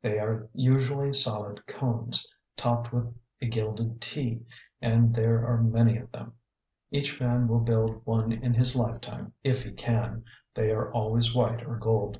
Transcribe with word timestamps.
They 0.00 0.18
are 0.18 0.48
usually 0.54 1.12
solid 1.12 1.66
cones, 1.66 2.26
topped 2.56 2.90
with 2.90 3.14
a 3.42 3.46
gilded 3.46 4.00
'tee,' 4.00 4.40
and 4.80 5.14
there 5.14 5.46
are 5.46 5.62
many 5.62 5.98
of 5.98 6.10
them. 6.10 6.32
Each 6.90 7.20
man 7.20 7.48
will 7.48 7.60
build 7.60 8.00
one 8.06 8.32
in 8.32 8.54
his 8.54 8.74
lifetime 8.74 9.34
if 9.42 9.62
he 9.62 9.72
can. 9.72 10.24
They 10.54 10.70
are 10.72 10.90
always 10.90 11.34
white 11.34 11.66
or 11.66 11.76
gold. 11.76 12.18